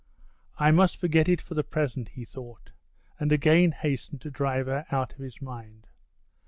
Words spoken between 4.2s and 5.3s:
to drive her out of